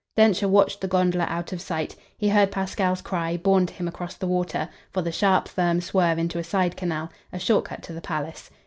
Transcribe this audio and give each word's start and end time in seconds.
Densher 0.15 0.47
watched 0.47 0.81
the 0.81 0.87
gondola 0.87 1.25
out 1.29 1.53
of 1.53 1.61
sight 1.61 1.95
he 2.17 2.29
heard 2.29 2.49
Pasquale's 2.51 3.03
cry, 3.03 3.37
borne 3.37 3.67
to 3.67 3.73
him 3.75 3.87
across 3.87 4.15
the 4.15 4.25
water, 4.25 4.67
for 4.89 5.03
the 5.03 5.11
sharp 5.11 5.47
firm 5.47 5.79
swerve 5.79 6.17
into 6.17 6.39
a 6.39 6.43
side 6.43 6.75
canal, 6.75 7.11
a 7.31 7.37
short 7.37 7.65
cut 7.65 7.83
to 7.83 7.93
the 7.93 8.01
palace. 8.01 8.49